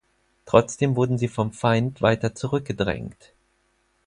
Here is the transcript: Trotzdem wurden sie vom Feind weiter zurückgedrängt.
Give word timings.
Trotzdem 0.47 0.95
wurden 0.95 1.19
sie 1.19 1.27
vom 1.27 1.51
Feind 1.53 2.01
weiter 2.01 2.33
zurückgedrängt. 2.33 3.33